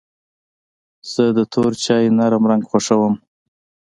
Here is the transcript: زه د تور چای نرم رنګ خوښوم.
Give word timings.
زه 1.11 1.25
د 1.37 1.39
تور 1.53 1.71
چای 1.83 2.05
نرم 2.17 2.43
رنګ 2.51 2.63
خوښوم. 2.69 3.13